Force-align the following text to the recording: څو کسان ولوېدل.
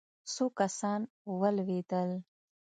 څو 0.33 0.45
کسان 0.59 1.01
ولوېدل. 1.39 2.09